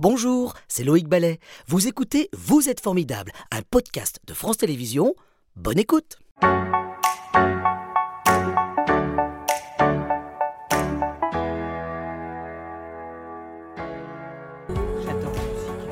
Bonjour, 0.00 0.54
c'est 0.66 0.82
Loïc 0.82 1.08
Ballet. 1.08 1.40
Vous 1.66 1.86
écoutez 1.86 2.30
Vous 2.32 2.70
êtes 2.70 2.80
formidable, 2.80 3.32
un 3.52 3.60
podcast 3.60 4.18
de 4.26 4.32
France 4.32 4.56
Télévisions. 4.56 5.14
Bonne 5.56 5.78
écoute. 5.78 6.16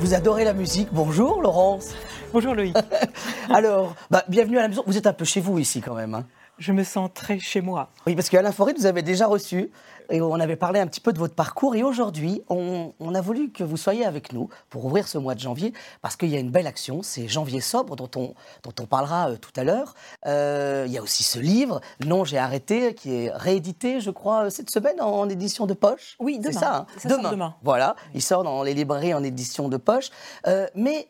Vous 0.00 0.14
adorez 0.14 0.45
la 0.45 0.52
musique. 0.54 0.88
Bonjour 0.93 1.43
Laurence. 1.43 1.95
Bonjour 2.32 2.54
Loïc. 2.54 2.77
Alors, 3.50 3.95
bah, 4.11 4.25
bienvenue 4.29 4.59
à 4.59 4.62
la 4.62 4.68
maison. 4.68 4.82
Vous 4.86 4.96
êtes 4.96 5.06
un 5.06 5.12
peu 5.12 5.25
chez 5.25 5.40
vous 5.40 5.59
ici 5.59 5.80
quand 5.80 5.95
même. 5.95 6.14
hein. 6.14 6.25
Je 6.59 6.72
me 6.72 6.82
sens 6.82 7.11
très 7.14 7.38
chez 7.38 7.61
moi. 7.61 7.91
Oui, 8.06 8.14
parce 8.16 8.29
qu'Alain 8.29 8.52
Forêt 8.52 8.74
nous 8.77 8.86
avait 8.86 9.02
déjà 9.02 9.27
reçu 9.27 9.70
et 10.11 10.20
on 10.20 10.34
avait 10.41 10.56
parlé 10.56 10.80
un 10.80 10.86
petit 10.86 11.00
peu 11.00 11.12
de 11.12 11.18
votre 11.18 11.34
parcours. 11.34 11.77
Et 11.77 11.82
aujourd'hui, 11.82 12.42
on, 12.48 12.95
on 12.98 13.14
a 13.14 13.20
voulu 13.20 13.50
que 13.50 13.62
vous 13.62 13.77
soyez 13.77 14.05
avec 14.05 14.33
nous 14.33 14.48
pour 14.70 14.84
ouvrir 14.84 15.06
ce 15.06 15.19
mois 15.19 15.34
de 15.34 15.41
janvier 15.41 15.73
parce 16.02 16.16
qu'il 16.16 16.30
y 16.30 16.36
a 16.36 16.41
une 16.41 16.50
belle 16.50 16.66
action, 16.66 17.02
c'est 17.02 17.28
Janvier 17.28 17.60
sobre 17.60 17.95
dont 17.95 18.10
on, 18.16 18.34
dont 18.62 18.74
on 18.80 18.86
parlera 18.86 19.30
euh, 19.30 19.36
tout 19.36 19.52
à 19.56 19.64
l'heure. 19.64 19.95
Euh, 20.27 20.84
il 20.86 20.92
y 20.92 20.98
a 20.98 21.02
aussi 21.02 21.23
ce 21.23 21.38
livre, 21.38 21.80
Non, 22.05 22.24
j'ai 22.24 22.38
arrêté, 22.38 22.95
qui 22.95 23.14
est 23.14 23.30
réédité, 23.33 24.00
je 24.00 24.11
crois, 24.11 24.47
euh, 24.47 24.50
cette 24.50 24.70
semaine 24.70 25.00
en, 25.00 25.28
édition 25.28 25.66
de 25.66 25.75
poche. 25.75 26.16
Oui, 26.19 26.38
demain. 26.38 26.59
ça, 26.59 26.77
hein 26.77 26.86
Ça 26.97 27.09
sort 27.09 27.30
demain. 27.30 27.55
Voilà, 27.62 27.97
il 28.14 28.22
sort 28.22 28.42
dans 28.42 28.62
les 28.62 28.75
librairies 28.75 29.14
en 29.14 29.22
édition 29.22 29.69
de 29.69 29.77
poche. 29.77 30.11
Euh, 30.47 30.66
mais 30.75 31.09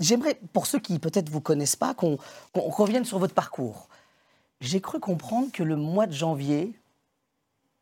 j'aimerais, 0.00 0.38
pour 0.52 0.66
ceux 0.66 0.78
qui 0.78 0.98
peut-être 0.98 1.30
vous 1.30 1.40
connaissent 1.40 1.76
pas, 1.76 1.94
qu'on 1.94 2.18
qu'on 2.52 2.68
revienne 2.68 3.04
sur 3.04 3.18
votre 3.18 3.34
parcours. 3.34 3.88
J'ai 4.64 4.80
cru 4.80 4.98
comprendre 4.98 5.52
que 5.52 5.62
le 5.62 5.76
mois 5.76 6.06
de 6.06 6.12
janvier 6.12 6.72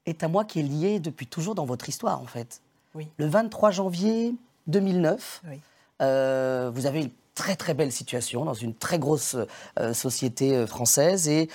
est 0.06 0.24
un 0.24 0.28
mois 0.28 0.44
qui 0.44 0.58
est 0.60 0.64
lié 0.64 0.98
depuis 0.98 1.26
toujours 1.28 1.54
dans 1.54 1.64
votre 1.64 1.88
histoire, 1.88 2.20
en 2.20 2.26
fait. 2.26 2.60
Oui. 2.94 3.08
Le 3.18 3.26
23 3.26 3.70
janvier 3.70 4.34
2009, 4.66 5.42
Oui. 5.48 5.60
euh, 6.02 6.70
vous 6.74 6.86
avez 6.86 7.02
une 7.02 7.10
très 7.34 7.54
très 7.56 7.72
belle 7.74 7.92
situation 7.92 8.44
dans 8.44 8.52
une 8.54 8.74
très 8.74 8.98
grosse 8.98 9.36
euh, 9.78 9.94
société 9.94 10.56
euh, 10.56 10.66
française. 10.66 11.28
Et, 11.28 11.48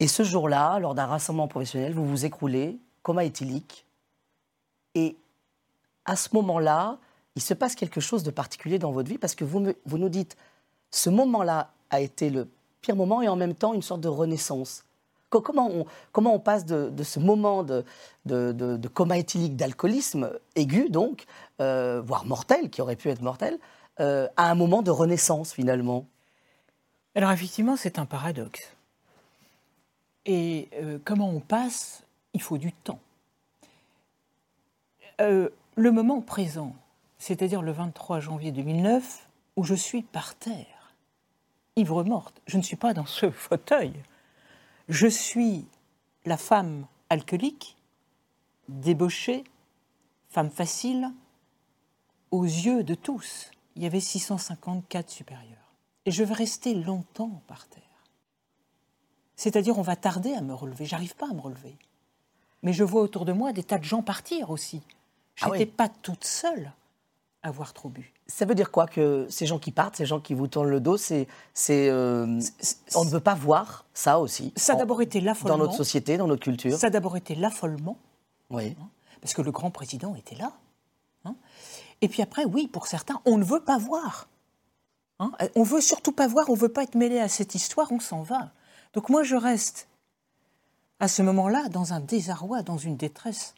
et 0.00 0.08
ce 0.08 0.22
jour-là, 0.22 0.78
lors 0.78 0.94
d'un 0.94 1.06
rassemblement 1.06 1.48
professionnel, 1.48 1.92
vous 1.92 2.06
vous 2.06 2.24
écroulez, 2.24 2.78
coma 3.02 3.24
éthylique. 3.24 3.84
Et 4.94 5.16
à 6.06 6.16
ce 6.16 6.30
moment-là, 6.32 6.96
il 7.36 7.42
se 7.42 7.52
passe 7.52 7.74
quelque 7.74 8.00
chose 8.00 8.22
de 8.22 8.30
particulier 8.30 8.78
dans 8.78 8.90
votre 8.90 9.08
vie 9.10 9.18
parce 9.18 9.34
que 9.34 9.44
vous, 9.44 9.60
me- 9.60 9.76
vous 9.84 9.98
nous 9.98 10.08
dites, 10.08 10.36
ce 10.90 11.10
moment-là 11.10 11.70
a 11.90 12.00
été 12.00 12.30
le 12.30 12.48
moment 12.94 13.22
et 13.22 13.28
en 13.28 13.36
même 13.36 13.54
temps 13.54 13.74
une 13.74 13.82
sorte 13.82 14.00
de 14.00 14.08
renaissance. 14.08 14.84
Co- 15.30 15.40
Comment 15.40 15.70
on, 16.14 16.38
passe 16.38 16.64
de, 16.64 17.02
ce 17.02 17.18
moment 17.18 17.64
de, 17.64 17.84
coma 18.94 19.18
éthylique, 19.18 19.56
d'alcoolisme 19.56 20.30
aigu, 20.54 20.88
donc, 20.88 21.24
euh, 21.60 22.00
voire 22.04 22.24
mortel, 22.24 22.70
qui 22.70 22.80
aurait 22.80 22.96
pu 22.96 23.08
être 23.08 23.22
mortel, 23.22 23.58
euh, 24.00 24.28
à 24.36 24.50
un 24.50 24.54
moment 24.54 24.82
de 24.82 24.90
renaissance 24.90 25.52
finalement? 25.52 26.06
Alors 27.14 27.30
effectivement, 27.32 27.76
c'est 27.76 27.98
un 27.98 28.06
paradoxe. 28.06 28.72
Et 30.26 30.68
euh, 30.74 30.98
comment 31.04 31.30
on 31.30 31.40
passe? 31.40 32.04
Il 32.34 32.42
faut 32.42 32.58
du 32.58 32.72
temps. 32.72 33.00
Le 35.18 35.90
moment 35.92 36.20
présent, 36.20 36.74
c'est-à-dire 37.18 37.62
le 37.62 37.72
23 37.72 38.20
janvier 38.20 38.52
2009, 38.52 39.26
où 39.56 39.64
je 39.64 39.74
suis 39.74 40.02
par 40.02 40.34
terre, 40.34 40.75
ivre 41.76 42.02
morte. 42.04 42.40
Je 42.46 42.56
ne 42.56 42.62
suis 42.62 42.76
pas 42.76 42.94
dans 42.94 43.06
ce 43.06 43.30
fauteuil. 43.30 43.92
Je 44.88 45.06
suis 45.06 45.66
la 46.24 46.36
femme 46.36 46.86
alcoolique, 47.10 47.76
débauchée, 48.68 49.44
femme 50.30 50.50
facile, 50.50 51.10
aux 52.30 52.44
yeux 52.44 52.82
de 52.82 52.94
tous. 52.94 53.50
Il 53.76 53.82
y 53.82 53.86
avait 53.86 54.00
654 54.00 55.10
supérieurs. 55.10 55.52
Et 56.06 56.10
je 56.10 56.24
vais 56.24 56.34
rester 56.34 56.74
longtemps 56.74 57.42
par 57.46 57.66
terre. 57.68 57.82
C'est-à-dire, 59.36 59.78
on 59.78 59.82
va 59.82 59.96
tarder 59.96 60.32
à 60.32 60.40
me 60.40 60.54
relever. 60.54 60.86
J'arrive 60.86 61.14
pas 61.14 61.28
à 61.28 61.34
me 61.34 61.40
relever. 61.40 61.76
Mais 62.62 62.72
je 62.72 62.84
vois 62.84 63.02
autour 63.02 63.24
de 63.26 63.32
moi 63.32 63.52
des 63.52 63.62
tas 63.62 63.78
de 63.78 63.84
gens 63.84 64.02
partir 64.02 64.50
aussi. 64.50 64.82
Je 65.34 65.44
Ah 65.44 65.50
n'étais 65.50 65.64
oui. 65.64 65.70
pas 65.76 65.88
toute 65.88 66.24
seule 66.24 66.72
avoir 67.42 67.72
trop 67.72 67.88
bu. 67.88 68.12
Ça 68.26 68.44
veut 68.44 68.54
dire 68.54 68.70
quoi 68.72 68.86
que 68.86 69.26
ces 69.30 69.46
gens 69.46 69.58
qui 69.58 69.70
partent, 69.70 69.96
ces 69.96 70.06
gens 70.06 70.20
qui 70.20 70.34
vous 70.34 70.48
tournent 70.48 70.68
le 70.70 70.80
dos, 70.80 70.96
c'est, 70.96 71.28
c'est, 71.54 71.88
euh, 71.88 72.40
on 72.94 73.04
ne 73.04 73.10
veut 73.10 73.20
pas 73.20 73.34
voir 73.34 73.84
ça 73.94 74.18
aussi. 74.18 74.52
Ça 74.56 74.72
a 74.72 74.76
d'abord 74.76 75.00
été 75.02 75.20
dans 75.20 75.26
l'affolement. 75.26 75.58
notre 75.58 75.74
société, 75.74 76.16
dans 76.16 76.26
notre 76.26 76.42
culture. 76.42 76.76
Ça 76.76 76.88
a 76.88 76.90
d'abord 76.90 77.16
été 77.16 77.34
l'affolement, 77.36 77.96
Oui. 78.50 78.76
parce 79.20 79.32
que 79.34 79.42
le 79.42 79.52
grand 79.52 79.70
président 79.70 80.14
était 80.16 80.34
là. 80.36 80.52
hein. 81.24 81.36
Et 82.02 82.08
puis 82.08 82.20
après, 82.22 82.44
oui, 82.44 82.66
pour 82.68 82.86
certains, 82.88 83.20
on 83.24 83.38
ne 83.38 83.44
veut 83.44 83.60
pas 83.60 83.78
voir. 83.78 84.28
Hein. 85.18 85.30
On 85.54 85.62
veut 85.62 85.80
surtout 85.80 86.12
pas 86.12 86.26
voir, 86.26 86.50
on 86.50 86.54
veut 86.54 86.68
pas 86.68 86.82
être 86.82 86.94
mêlé 86.96 87.18
à 87.20 87.28
cette 87.28 87.54
histoire, 87.54 87.90
on 87.92 88.00
s'en 88.00 88.22
va. 88.22 88.50
Donc 88.92 89.08
moi, 89.08 89.22
je 89.22 89.36
reste 89.36 89.88
à 91.00 91.08
ce 91.08 91.22
moment-là 91.22 91.68
dans 91.70 91.92
un 91.92 92.00
désarroi, 92.00 92.62
dans 92.62 92.76
une 92.78 92.96
détresse 92.96 93.54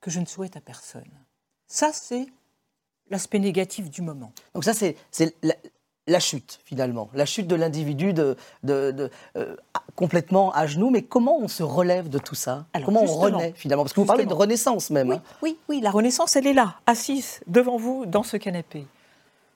que 0.00 0.10
je 0.10 0.20
ne 0.20 0.24
souhaite 0.26 0.56
à 0.56 0.60
personne. 0.60 1.10
Ça, 1.66 1.90
c'est 1.92 2.26
l'aspect 3.10 3.38
négatif 3.38 3.90
du 3.90 4.02
moment. 4.02 4.32
Donc 4.54 4.64
ça, 4.64 4.72
c'est, 4.74 4.96
la, 5.42 5.54
la 6.06 6.20
chute, 6.20 6.60
finalement. 6.64 7.08
La 7.14 7.26
chute 7.26 7.46
de 7.46 7.54
l'individu 7.54 8.12
de, 8.12 8.36
de, 8.62 8.90
de, 8.90 9.10
euh, 9.36 9.56
complètement 9.94 10.52
à 10.52 10.66
genoux. 10.66 10.90
Mais 10.90 11.02
comment 11.02 11.38
on 11.38 11.48
se 11.48 11.62
relève 11.62 12.08
de 12.08 12.18
tout 12.18 12.34
ça? 12.34 12.66
Alors, 12.72 12.86
Comment 12.86 13.02
on 13.02 13.06
renaît, 13.06 13.52
finalement? 13.56 13.84
Parce 13.84 13.92
que 13.92 14.00
vous 14.00 14.06
parlez 14.06 14.26
de 14.26 14.34
renaissance 14.34 14.90
même. 14.90 15.08
Oui, 15.10 15.16
hein. 15.16 15.22
oui, 15.42 15.58
oui, 15.68 15.80
la 15.80 15.90
Renaissance, 15.90 16.36
elle 16.36 16.46
est 16.46 16.52
là, 16.54 16.76
assise 16.86 17.40
devant 17.46 17.76
vous 17.76 18.06
dans 18.06 18.22
ce 18.22 18.36
canapé. 18.36 18.86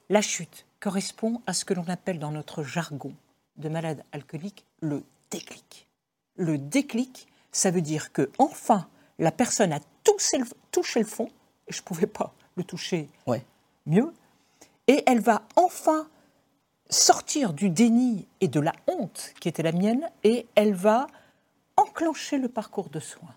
La 0.09 0.23
chute 0.23 0.65
correspond 0.81 1.43
à 1.47 1.53
ce 1.53 1.65
que 1.65 1.75
l'on 1.75 1.87
appelle 1.89 2.19
dans 2.19 2.31
notre 2.31 2.63
jargon 2.63 3.13
de 3.57 3.69
malade 3.69 4.05
alcoolique 4.13 4.65
le 4.81 5.03
déclic. 5.31 5.89
Le 6.37 6.57
déclic, 6.57 7.27
ça 7.53 7.71
veut 7.71 7.83
dire 7.83 8.13
que 8.13 8.31
enfin 8.39 8.87
la 9.19 9.33
personne 9.33 9.73
a 9.73 9.81
touché 10.05 10.39
le, 10.39 10.47
touché 10.71 11.01
le 11.01 11.07
fond, 11.07 11.29
et 11.67 11.73
je 11.73 11.81
ne 11.81 11.85
pouvais 11.85 12.07
pas 12.07 12.33
le 12.59 12.65
toucher 12.65 13.09
Ouais. 13.27 13.45
mieux, 13.87 14.13
et 14.87 15.03
elle 15.07 15.21
va 15.21 15.43
enfin 15.57 16.07
sortir 16.91 17.53
du 17.53 17.71
déni 17.71 18.27
et 18.41 18.49
de 18.49 18.61
la 18.61 18.73
honte 18.87 19.33
qui 19.41 19.49
était 19.49 19.63
la 19.63 19.73
mienne, 19.73 20.09
et 20.25 20.47
elle 20.55 20.75
va 20.75 21.07
enclencher 21.77 22.39
le 22.39 22.49
parcours 22.49 22.89
de 22.91 23.01
soins. 23.01 23.35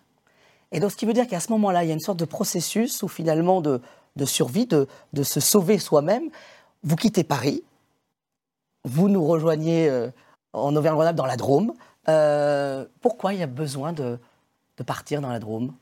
Et 0.72 0.80
donc, 0.80 0.92
ce 0.92 0.96
qui 0.96 1.06
veut 1.06 1.14
dire 1.14 1.28
qu'à 1.28 1.40
ce 1.40 1.52
moment-là, 1.52 1.84
il 1.84 1.88
y 1.88 1.92
a 1.92 1.94
une 1.94 2.00
sorte 2.00 2.20
de 2.20 2.26
processus 2.26 3.04
où 3.04 3.08
finalement 3.08 3.62
de, 3.62 3.82
de 4.16 4.26
survie, 4.26 4.66
de, 4.66 4.88
de 5.14 5.24
se 5.24 5.40
sauver 5.40 5.78
soi-même. 5.78 6.30
Vous 6.84 6.96
quittez 6.96 7.24
Paris, 7.24 7.64
vous 8.86 9.10
nous 9.10 9.26
rejoignez 9.26 9.90
euh, 9.90 10.10
en 10.54 10.76
Auvergne-Rhône-Alpes 10.76 11.18
dans 11.18 11.26
la 11.26 11.38
Drôme. 11.38 11.74
Euh, 12.08 12.86
pourquoi 13.02 13.34
il 13.34 13.40
y 13.42 13.44
a 13.44 13.48
besoin 13.48 13.94
de, 13.94 14.18
de 14.78 14.84
partir 14.84 15.22
dans 15.22 15.30
la 15.30 15.40
Drôme? 15.40 15.74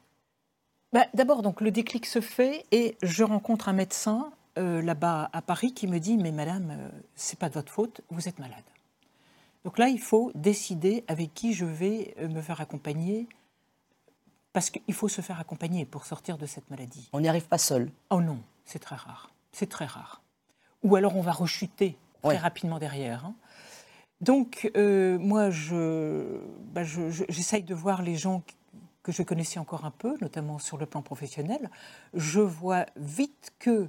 Bah, 0.94 1.06
D'abord, 1.14 1.42
donc 1.42 1.62
le 1.62 1.72
déclic 1.72 2.06
se 2.06 2.22
fait 2.22 2.66
et 2.72 2.98
je 3.04 3.24
rencontre 3.24 3.70
un 3.70 3.74
médecin 3.74 4.32
euh, 4.58 4.82
là-bas 4.82 5.30
à 5.34 5.42
Paris 5.42 5.74
qui 5.74 5.88
me 5.88 6.00
dit 6.00 6.18
mais 6.18 6.32
Madame, 6.32 6.72
euh, 6.72 6.90
c'est 7.16 7.38
pas 7.38 7.50
de 7.50 7.54
votre 7.54 7.72
faute, 7.72 8.02
vous 8.10 8.28
êtes 8.28 8.40
malade. 8.40 8.64
Donc 9.66 9.78
là, 9.78 9.88
il 9.90 10.00
faut 10.00 10.32
décider 10.36 11.04
avec 11.08 11.34
qui 11.34 11.54
je 11.54 11.66
vais 11.66 12.16
euh, 12.20 12.28
me 12.28 12.42
faire 12.42 12.60
accompagner 12.62 13.28
parce 14.52 14.72
qu'il 14.72 14.94
faut 14.94 15.08
se 15.08 15.22
faire 15.22 15.40
accompagner 15.40 15.86
pour 15.86 16.06
sortir 16.06 16.38
de 16.38 16.46
cette 16.48 16.70
maladie. 16.72 17.10
On 17.14 17.20
n'y 17.22 17.28
arrive 17.30 17.48
pas 17.48 17.60
seul. 17.60 17.92
Oh 18.10 18.20
non, 18.22 18.40
c'est 18.66 18.80
très 18.80 18.96
rare. 18.96 19.30
C'est 19.52 19.70
très 19.70 19.86
rare. 19.86 20.22
Ou 20.84 20.96
alors 20.96 21.16
on 21.16 21.22
va 21.22 21.32
rechuter 21.34 21.98
très 22.24 22.30
Ouais. 22.30 22.38
rapidement 22.38 22.80
derrière. 22.80 23.26
hein. 23.26 23.36
Donc, 24.22 24.70
euh, 24.76 25.18
moi, 25.20 25.50
je, 25.50 26.40
bah, 26.74 26.84
je- 26.84 27.10
je- 27.10 27.24
j'essaye 27.30 27.64
de 27.64 27.74
voir 27.74 28.02
les 28.02 28.16
gens 28.18 28.44
que 29.04 29.12
je 29.12 29.24
connaissais 29.24 29.60
encore 29.60 29.86
un 29.86 29.92
peu, 29.92 30.16
notamment 30.22 30.60
sur 30.60 30.78
le 30.78 30.86
plan 30.86 31.02
professionnel. 31.02 31.70
Je 32.14 32.40
vois 32.40 32.86
vite 32.98 33.52
que 33.60 33.88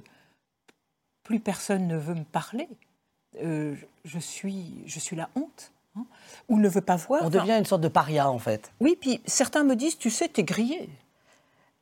plus 1.23 1.39
personne 1.39 1.87
ne 1.87 1.97
veut 1.97 2.15
me 2.15 2.23
parler. 2.23 2.67
Euh, 3.43 3.75
je, 4.05 4.19
suis, 4.19 4.73
je 4.85 4.99
suis 4.99 5.15
la 5.15 5.29
honte. 5.35 5.71
hein, 5.97 6.05
ou 6.49 6.59
ne 6.59 6.67
veut 6.69 6.81
pas 6.81 6.95
voir. 6.95 7.21
On 7.23 7.27
Enfin, 7.27 7.39
devient 7.39 7.57
une 7.57 7.65
sorte 7.65 7.81
de 7.81 7.87
paria, 7.87 8.29
en 8.29 8.39
fait. 8.39 8.71
Oui, 8.79 8.97
puis 8.99 9.21
certains 9.25 9.63
me 9.63 9.75
disent, 9.75 9.97
tu 9.97 10.09
sais, 10.09 10.27
t'es 10.27 10.43
grillé. 10.43 10.89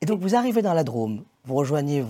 Et 0.00 0.06
donc, 0.06 0.20
vous 0.20 0.34
arrivez 0.34 0.62
dans 0.62 0.74
la 0.74 0.84
Drôme, 0.84 1.24
vous 1.44 1.54
rejoignez 1.54 2.04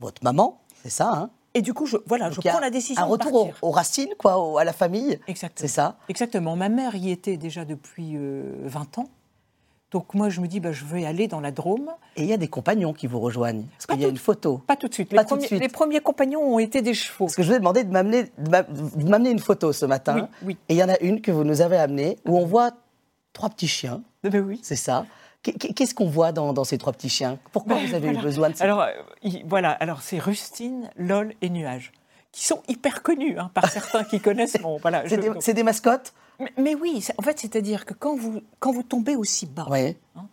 votre 0.00 0.22
maman, 0.24 0.58
c'est 0.82 0.90
ça, 0.90 1.10
hein? 1.12 1.30
Et 1.54 1.60
du 1.60 1.74
coup, 1.74 1.84
je, 1.84 1.98
voilà, 2.06 2.30
je 2.30 2.36
Donc, 2.36 2.46
prends 2.46 2.60
la 2.60 2.70
décision 2.70 3.02
Un 3.02 3.06
de 3.06 3.10
retour 3.12 3.50
aux, 3.60 3.70
racines, 3.70 4.14
quoi, 4.18 4.38
au- 4.38 4.56
à 4.56 4.64
la 4.64 4.72
famille. 4.72 5.20
Exactement. 5.26 5.68
C'est 5.68 5.74
ça? 5.74 5.98
Exactement. 6.08 6.56
Ma 6.56 6.70
mère 6.70 6.94
y 6.94 7.10
était 7.10 7.36
déjà 7.36 7.66
depuis 7.66 8.12
euh, 8.16 8.54
20 8.64 8.96
ans. 8.98 9.08
Donc 9.92 10.14
moi, 10.14 10.30
je 10.30 10.40
me 10.40 10.48
dis, 10.48 10.58
bah, 10.58 10.72
je 10.72 10.84
vais 10.84 11.04
aller 11.04 11.28
dans 11.28 11.40
la 11.40 11.50
Drôme. 11.50 11.90
Et 12.16 12.22
il 12.22 12.28
y 12.28 12.32
a 12.32 12.38
des 12.38 12.48
compagnons 12.48 12.94
qui 12.94 13.06
vous 13.06 13.20
rejoignent. 13.20 13.64
Parce 13.76 13.86
qu'il 13.86 14.00
y 14.00 14.04
a 14.06 14.08
une 14.08 14.16
photo? 14.16 14.62
Pas 14.66 14.76
tout 14.76 14.88
de 14.88 14.94
suite. 14.94 15.10
Pas 15.10 15.22
les, 15.22 15.28
tout 15.28 15.34
de 15.34 15.40
premiers, 15.40 15.46
suite. 15.46 15.60
les 15.60 15.68
premiers 15.68 16.00
compagnons 16.00 16.40
ont 16.40 16.58
été 16.58 16.80
des 16.80 16.94
chevaux. 16.94 17.26
Parce 17.26 17.36
que 17.36 17.42
je 17.42 17.48
vous 17.48 17.54
ai 17.54 17.58
demandé 17.58 17.84
de 17.84 17.90
m'amener, 17.90 19.30
une 19.30 19.38
photo 19.38 19.72
ce 19.72 19.84
matin. 19.84 20.14
Oui, 20.14 20.22
oui. 20.46 20.56
Et 20.70 20.74
il 20.74 20.76
y 20.78 20.82
en 20.82 20.88
a 20.88 20.98
une 21.00 21.20
que 21.20 21.30
vous 21.30 21.44
nous 21.44 21.60
avez 21.60 21.76
amenée 21.76 22.16
où 22.26 22.38
on 22.38 22.46
voit 22.46 22.70
trois 23.34 23.50
petits 23.50 23.68
chiens, 23.68 24.02
Eh 24.24 24.30
ben 24.30 24.42
oui. 24.44 24.60
c'est 24.62 24.76
ça, 24.76 25.04
Qu'est-ce 25.42 25.94
qu'on 25.94 26.08
voit 26.08 26.30
dans, 26.30 26.62
ces 26.64 26.78
trois 26.78 26.92
petits 26.92 27.08
chiens? 27.08 27.38
Pourquoi 27.50 27.74
ben, 27.74 27.86
vous 27.86 27.94
avez 27.94 28.08
eu 28.12 28.16
besoin 28.16 28.50
de 28.50 28.56
ça 28.56 28.62
Alors, 28.62 28.82
euh, 28.82 29.28
voilà, 29.44 29.72
alors 29.72 30.00
c'est 30.00 30.18
Rustine, 30.18 30.88
LOL 30.96 31.34
et 31.42 31.50
Nuage, 31.50 31.92
qui 32.32 32.46
sont 32.46 32.62
hyper 32.66 33.02
connus 33.02 33.38
hein, 33.38 33.50
par 33.54 33.70
certains 33.70 34.04
qui 34.04 34.20
connaissent 34.20 34.58
mon. 34.60 34.78
Voilà, 34.78 35.04
c'est 35.40 35.54
des, 35.54 35.62
mascottes? 35.62 36.14
Mais, 36.56 36.74
oui, 36.74 37.06
en 37.18 37.22
fait, 37.22 37.38
c'est-à-dire 37.38 37.84
que 37.84 37.94
quand 37.94 38.16
vous, 38.16 38.40
quand 38.58 38.72
vous 38.72 38.82
tombez 38.82 39.14
aussi 39.14 39.46
bas, 39.46 39.68
hein, 40.16 40.26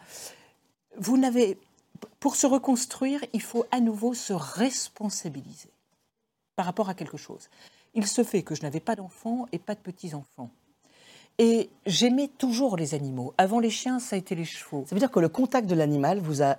vous 0.98 1.18
n'avez. 1.18 1.60
Pour 2.22 2.36
se 2.36 2.48
reconstruire, 2.48 3.24
il 3.34 3.42
faut 3.42 3.66
à 3.72 3.82
nouveau 3.82 4.14
se 4.14 4.32
responsabiliser 4.32 5.70
par 6.56 6.66
rapport 6.66 6.90
à 6.90 6.94
quelque 6.94 7.18
chose. 7.18 7.50
Il 7.94 8.08
se 8.08 8.24
fait 8.24 8.42
que 8.42 8.56
je 8.56 8.62
n'avais 8.62 8.80
pas 8.80 8.96
d'enfants 8.96 9.48
et 9.52 9.60
pas 9.60 9.76
de 9.76 9.80
petits-enfants. 9.80 10.50
Et 11.38 11.70
j'aimais 11.86 12.28
toujours 12.28 12.78
les 12.78 12.94
animaux. 12.94 13.34
Avant 13.38 13.60
les 13.60 13.70
chiens, 13.70 14.00
ça 14.00 14.16
a 14.16 14.20
été 14.20 14.36
les 14.36 14.46
chevaux. 14.46 14.86
Ça 14.88 14.96
veut 14.96 15.00
dire 15.00 15.12
que 15.12 15.20
le 15.20 15.30
contact 15.30 15.68
de 15.68 15.76
l'animal 15.76 16.20
vous 16.20 16.42
a 16.42 16.58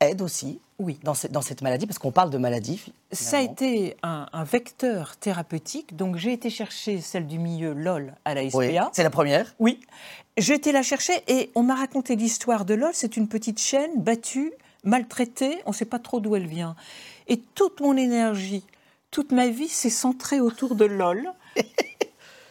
aide 0.00 0.22
aussi 0.22 0.60
oui. 0.80 0.98
dans, 1.02 1.14
dans 1.30 1.42
cette 1.42 1.62
maladie, 1.62 1.86
parce 1.86 1.98
qu'on 1.98 2.10
parle 2.10 2.30
de 2.30 2.38
maladie. 2.38 2.82
Ça 3.12 3.38
a 3.38 3.40
été 3.40 3.96
un, 4.02 4.26
vecteur 4.44 5.16
thérapeutique. 5.16 5.96
Donc 5.96 6.16
j'ai 6.16 6.32
été 6.32 6.50
chercher 6.50 7.00
celle 7.00 7.26
du 7.26 7.38
milieu 7.38 7.72
LOL 7.72 8.14
à 8.24 8.34
la 8.34 8.48
SPA. 8.48 8.58
Oui, 8.58 8.78
c'est 8.92 9.02
la 9.02 9.10
première 9.10 9.54
Oui. 9.58 9.80
J'ai 10.36 10.54
été 10.54 10.72
la 10.72 10.82
chercher 10.82 11.12
et 11.28 11.50
on 11.54 11.62
m'a 11.62 11.74
raconté 11.74 12.16
l'histoire 12.16 12.64
de 12.64 12.74
LOL. 12.74 12.90
C'est 12.94 13.16
une 13.16 13.28
petite 13.28 13.60
chienne 13.60 13.90
battue, 13.96 14.52
maltraitée. 14.84 15.60
On 15.66 15.70
ne 15.70 15.74
sait 15.74 15.84
pas 15.84 15.98
trop 15.98 16.20
d'où 16.20 16.34
elle 16.34 16.46
vient. 16.46 16.74
Et 17.28 17.38
toute 17.54 17.80
mon 17.80 17.96
énergie, 17.96 18.64
toute 19.10 19.32
ma 19.32 19.48
vie 19.48 19.68
s'est 19.68 19.90
centrée 19.90 20.40
autour 20.40 20.74
de 20.74 20.86
LOL. 20.86 21.30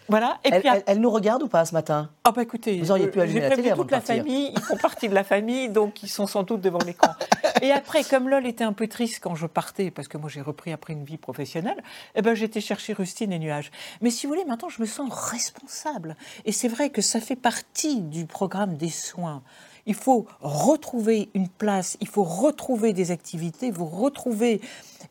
Voilà. 0.10 0.40
Et 0.44 0.50
elle, 0.52 0.62
puis, 0.62 0.70
elle, 0.88 1.00
nous 1.00 1.12
regarde 1.12 1.44
ou 1.44 1.48
pas 1.48 1.64
ce 1.66 1.74
matin? 1.74 2.10
Ah 2.24 2.32
bah 2.32 2.42
écoutez, 2.42 2.80
vous 2.80 2.90
auriez 2.90 3.08
pu 3.08 3.22
allumer 3.22 3.42
la 3.42 3.56
télé 3.56 3.70
avant 3.70 3.84
toute 3.84 3.92
la 3.92 4.02
famille, 4.02 4.52
ils 4.56 4.62
font 4.62 4.76
partie 4.76 5.08
de 5.08 5.14
la 5.14 5.24
famille, 5.24 5.70
donc 5.70 6.02
ils 6.02 6.10
sont 6.10 6.26
sans 6.26 6.42
doute 6.42 6.62
devant 6.62 6.80
l'écran. 6.80 7.14
et 7.62 7.72
après, 7.72 8.04
comme 8.04 8.30
Lol 8.30 8.46
était 8.46 8.64
un 8.64 8.74
peu 8.74 8.88
triste 8.88 9.20
quand 9.22 9.36
je 9.36 9.48
partais, 9.48 9.92
parce 9.92 10.08
que 10.08 10.18
moi 10.18 10.30
j'ai 10.30 10.42
repris 10.42 10.72
après 10.72 10.94
une 10.94 11.04
vie 11.04 11.18
professionnelle, 11.18 11.82
eh 12.16 12.22
ben 12.22 12.34
j'étais 12.34 12.62
chercher 12.62 12.94
Rustine 12.94 13.32
et 13.32 13.40
Nuages. 13.40 13.72
Mais 14.02 14.10
si 14.10 14.26
vous 14.26 14.34
voulez, 14.34 14.46
maintenant 14.46 14.70
je 14.70 14.82
me 14.82 14.86
sens 14.86 15.12
responsable. 15.12 16.16
Et 16.46 16.52
c'est 16.52 16.68
vrai 16.68 16.90
que 16.90 17.02
ça 17.02 17.20
fait 17.20 17.36
partie 17.36 18.02
du 18.02 18.26
programme 18.26 18.78
des 18.78 18.90
soins. 18.90 19.44
Il 19.86 19.96
faut 19.96 20.28
retrouver 20.42 21.30
une 21.34 21.50
place, 21.50 21.98
il 22.02 22.08
faut 22.08 22.24
retrouver 22.24 22.94
des 22.94 23.12
activités, 23.12 23.72
vous 23.72 23.86
retrouver 23.86 24.62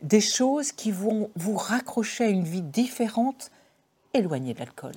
des 0.02 0.20
choses 0.20 0.72
qui 0.72 0.92
vont 0.92 1.30
vous 1.36 1.56
raccrocher 1.56 2.24
à 2.24 2.28
une 2.28 2.44
vie 2.44 2.62
différente 2.62 3.50
éloigné 4.14 4.54
de 4.54 4.60
l'alcool. 4.60 4.94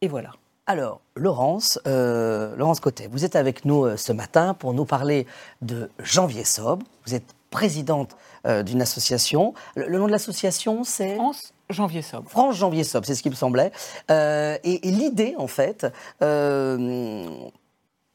Et 0.00 0.08
voilà. 0.08 0.32
Alors, 0.66 1.02
Laurence, 1.14 1.78
euh, 1.86 2.56
Laurence 2.56 2.80
Cotet, 2.80 3.06
vous 3.12 3.26
êtes 3.26 3.36
avec 3.36 3.66
nous 3.66 3.84
euh, 3.84 3.98
ce 3.98 4.12
matin 4.12 4.54
pour 4.54 4.72
nous 4.72 4.86
parler 4.86 5.26
de 5.60 5.90
Janvier 5.98 6.44
Sobre. 6.44 6.86
Vous 7.06 7.14
êtes 7.14 7.34
présidente 7.50 8.16
euh, 8.46 8.62
d'une 8.62 8.80
association. 8.80 9.52
Le, 9.76 9.98
nom 9.98 10.06
de 10.06 10.10
l'association, 10.10 10.82
c'est 10.82 11.16
France 11.16 11.52
Janvier 11.68 12.00
Sobre. 12.00 12.30
France 12.30 12.56
Janvier 12.56 12.82
Sobre, 12.82 13.06
c'est 13.06 13.14
ce 13.14 13.22
qui 13.22 13.28
me 13.28 13.34
semblait. 13.34 13.72
et, 14.08 14.80
l'idée, 14.84 15.34
en 15.36 15.48
fait, 15.48 15.86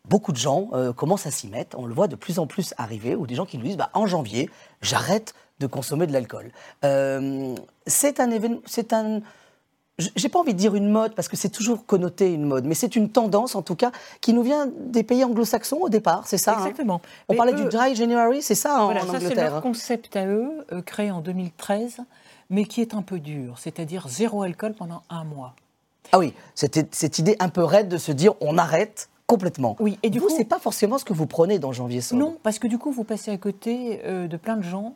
beaucoup 0.06 0.32
de 0.32 0.38
gens 0.38 0.72
commencent 0.96 1.28
à 1.28 1.32
s'y 1.32 1.50
mettre. 1.50 1.78
On 1.78 1.86
le 1.86 1.94
voit 1.94 2.08
de 2.08 2.16
plus 2.16 2.40
en 2.40 2.48
plus 2.48 2.74
arriver, 2.78 3.16
ou 3.16 3.28
des 3.28 3.36
gens 3.36 3.46
qui 3.46 3.60
nous 3.60 3.66
disent 3.66 3.78
bah, 3.78 3.92
en 3.94 4.08
janvier, 4.08 4.50
j'arrête 4.82 5.36
de 5.60 5.68
consommer 5.68 6.08
de 6.08 6.14
l'alcool. 6.14 6.52
c'est 7.86 8.20
un 8.20 8.32
événement, 8.32 8.62
c'est 8.66 8.92
un 8.92 9.22
j'ai 10.00 10.30
pas 10.30 10.40
envie 10.40 10.54
de 10.54 10.60
dire 10.60 10.76
une 10.76 10.90
mode 10.90 11.14
parce 11.14 11.28
que 11.28 11.38
c'est 11.38 11.50
toujours 11.50 11.86
connoté 11.86 12.34
une 12.34 12.46
mode, 12.46 12.66
mais 12.66 12.76
c'est 12.76 12.96
une 12.96 13.10
tendance 13.10 13.56
en 13.56 13.62
tout 13.62 13.76
cas 13.76 13.92
qui 14.22 14.34
nous 14.34 14.44
vient 14.44 14.68
des 14.68 15.04
pays 15.04 15.24
anglo-saxons 15.24 15.80
au 15.82 15.90
départ, 15.90 16.26
c'est 16.26 16.38
ça 16.38 16.54
hein? 16.54 16.60
Exactement. 16.60 17.02
On 17.28 17.36
parlait 17.36 17.54
du 17.54 17.66
Dry 17.66 17.96
January, 17.96 18.42
c'est 18.42 18.56
ça 18.56 18.84
voilà, 18.84 19.04
en 19.04 19.12
ça, 19.12 19.20
C'est 19.20 19.36
leur 19.36 19.62
concept 19.62 20.16
à 20.16 20.26
eux, 20.26 20.66
euh, 20.72 20.82
créé 20.82 21.12
en 21.12 21.22
2013, 21.22 21.98
mais 22.50 22.66
qui 22.66 22.82
est 22.82 22.94
un 22.94 23.02
peu 23.02 23.20
dur, 23.20 23.56
c'est-à-dire 23.60 24.08
zéro 24.08 24.44
alcool 24.44 24.74
pendant 24.74 25.04
un 25.10 25.24
mois. 25.24 25.54
Ah 26.12 26.20
oui, 26.20 26.34
c'était 26.56 26.88
cette 26.92 27.20
idée 27.20 27.36
un 27.40 27.50
peu 27.50 27.64
raide 27.64 27.88
de 27.88 27.98
se 27.98 28.12
dire 28.12 28.34
on 28.42 28.58
arrête 28.58 29.10
complètement. 29.28 29.76
Oui, 29.80 30.00
et 30.02 30.10
du 30.10 30.20
coup, 30.20 30.30
c'est 30.36 30.46
pas 30.46 30.58
forcément 30.58 30.98
ce 30.98 31.06
que 31.06 31.14
vous 31.14 31.28
prenez 31.28 31.60
dans 31.60 31.72
janvier 31.72 32.02
sobre. 32.02 32.22
Non, 32.22 32.38
parce 32.42 32.58
que 32.58 32.68
du 32.68 32.80
coup, 32.80 32.92
vous 32.92 33.04
passez 33.04 33.30
à 33.30 33.38
côté 33.38 34.02
euh, 34.06 34.28
de 34.28 34.38
plein 34.38 34.58
de 34.58 34.64
gens 34.64 34.96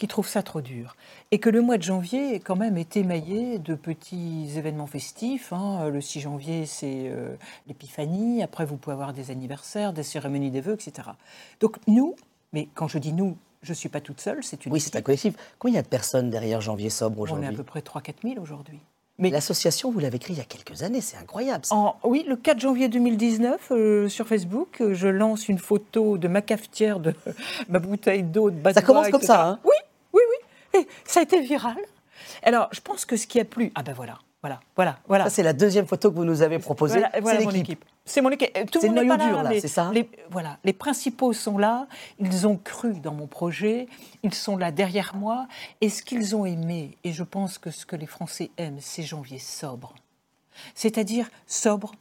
qui 0.00 0.08
trouvent 0.08 0.26
ça 0.26 0.42
trop 0.42 0.62
dur. 0.62 0.96
Et 1.30 1.38
que 1.38 1.50
le 1.50 1.60
mois 1.60 1.76
de 1.76 1.82
janvier, 1.82 2.40
quand 2.40 2.56
même, 2.56 2.78
est 2.78 2.96
émaillé 2.96 3.58
de 3.58 3.74
petits 3.74 4.48
événements 4.56 4.86
festifs. 4.86 5.52
Hein. 5.52 5.90
Le 5.90 6.00
6 6.00 6.20
janvier, 6.20 6.64
c'est 6.64 7.08
euh, 7.08 7.36
l'épiphanie. 7.68 8.42
Après, 8.42 8.64
vous 8.64 8.78
pouvez 8.78 8.94
avoir 8.94 9.12
des 9.12 9.30
anniversaires, 9.30 9.92
des 9.92 10.02
cérémonies 10.02 10.50
des 10.50 10.62
vœux, 10.62 10.72
etc. 10.72 11.10
Donc, 11.60 11.76
nous, 11.86 12.16
mais 12.54 12.66
quand 12.74 12.88
je 12.88 12.96
dis 12.96 13.12
nous, 13.12 13.36
je 13.62 13.72
ne 13.72 13.74
suis 13.74 13.90
pas 13.90 14.00
toute 14.00 14.22
seule, 14.22 14.42
c'est 14.42 14.64
une. 14.64 14.72
Oui, 14.72 14.80
c'est 14.80 14.96
un 14.96 15.02
collectif. 15.02 15.34
Combien 15.58 15.74
il 15.74 15.76
y 15.76 15.80
a 15.80 15.82
de 15.82 15.88
personnes 15.88 16.30
derrière 16.30 16.62
Janvier 16.62 16.88
Sobre 16.88 17.20
aujourd'hui 17.20 17.46
On 17.46 17.50
est 17.50 17.54
à 17.54 17.56
peu 17.56 17.62
près 17.62 17.80
3-4 17.80 18.14
000 18.24 18.40
aujourd'hui. 18.40 18.80
Mais 19.18 19.28
l'association, 19.28 19.90
vous 19.90 19.98
l'avez 19.98 20.18
créée 20.18 20.34
il 20.34 20.38
y 20.38 20.42
a 20.42 20.46
quelques 20.46 20.82
années, 20.82 21.02
c'est 21.02 21.18
incroyable. 21.18 21.64
oui, 22.04 22.24
le 22.26 22.36
4 22.36 22.58
janvier 22.58 22.88
2019, 22.88 23.70
euh, 23.70 24.08
sur 24.08 24.26
Facebook, 24.26 24.82
je 24.92 25.08
lance 25.08 25.50
une 25.50 25.58
photo 25.58 26.16
de 26.16 26.26
ma 26.26 26.40
cafetière, 26.40 27.00
de 27.00 27.12
ma 27.68 27.80
bouteille 27.80 28.22
d'eau, 28.22 28.50
de 28.50 28.72
Ça 28.72 28.80
commence 28.80 29.10
comme 29.10 29.20
ça, 29.20 29.46
hein? 29.46 29.58
Oui, 29.62 29.74
ça 31.04 31.20
a 31.20 31.22
été 31.22 31.40
viral. 31.40 31.76
Alors, 32.42 32.68
je 32.72 32.80
pense 32.80 33.04
que 33.04 33.16
ce 33.16 33.26
qui 33.26 33.40
a 33.40 33.44
plu, 33.44 33.72
ah 33.74 33.82
ben 33.82 33.92
voilà, 33.92 34.18
voilà, 34.42 34.60
voilà, 34.76 34.98
voilà. 35.06 35.24
Ça, 35.24 35.30
c'est 35.30 35.42
la 35.42 35.52
deuxième 35.52 35.86
photo 35.86 36.10
que 36.10 36.16
vous 36.16 36.24
nous 36.24 36.42
avez 36.42 36.58
proposée. 36.58 37.02
Voilà, 37.20 37.40
c'est 37.40 37.52
l'équipe. 37.52 37.84
C'est 38.04 38.22
mon 38.22 38.30
équipe. 38.30 38.50
C'est 38.72 38.88
le 38.88 38.94
noyau 38.94 39.16
dur, 39.16 39.42
là, 39.42 39.50
c'est 39.60 39.68
ça? 39.68 39.90
les, 39.92 40.08
Voilà, 40.30 40.58
les 40.64 40.72
principaux 40.72 41.32
sont 41.32 41.58
là. 41.58 41.86
Ils 42.18 42.46
ont 42.46 42.56
cru 42.56 42.94
dans 42.94 43.12
mon 43.12 43.26
projet. 43.26 43.86
Ils 44.22 44.34
sont 44.34 44.56
là 44.56 44.72
derrière 44.72 45.14
moi. 45.14 45.46
Et 45.80 45.88
ce 45.90 46.02
qu'ils 46.02 46.34
ont 46.34 46.46
aimé, 46.46 46.96
et 47.04 47.12
je 47.12 47.22
pense 47.22 47.58
que 47.58 47.70
ce 47.70 47.84
que 47.84 47.96
les 47.96 48.06
Français 48.06 48.50
aiment, 48.56 48.78
c'est 48.80 49.02
janvier 49.02 49.38
sobre. 49.38 49.94
C'est-à-dire, 50.74 51.28
sobre 51.46 51.92